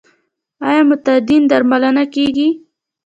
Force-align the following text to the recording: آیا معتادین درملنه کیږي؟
آیا 0.67 0.81
معتادین 0.89 1.43
درملنه 1.51 2.03
کیږي؟ 2.13 2.49